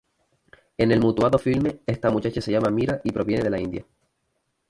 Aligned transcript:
En 0.79 0.91
el 0.91 0.99
mutado 0.99 1.37
filme, 1.37 1.81
esta 1.85 2.09
muchacha 2.09 2.41
se 2.41 2.51
llama 2.51 2.71
Mira 2.71 2.99
y 3.03 3.11
proviene 3.11 3.43
de 3.43 3.49
la 3.51 3.61
India. 3.61 3.85